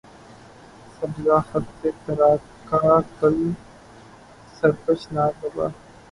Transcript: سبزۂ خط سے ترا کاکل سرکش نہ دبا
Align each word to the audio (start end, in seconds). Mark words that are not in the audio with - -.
سبزۂ 0.95 1.37
خط 1.47 1.67
سے 1.79 1.89
ترا 2.03 2.31
کاکل 2.69 3.37
سرکش 4.57 5.01
نہ 5.13 5.23
دبا 5.39 5.65